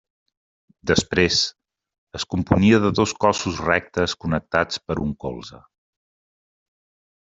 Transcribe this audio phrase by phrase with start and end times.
[0.91, 1.41] Després,
[2.21, 5.65] es componia de dos cossos rectes connectats per un colze.